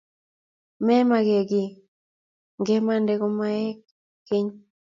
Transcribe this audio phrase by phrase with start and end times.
[0.85, 1.71] memagee kiiy
[2.59, 3.77] ngamande komaek
[4.27, 4.47] keny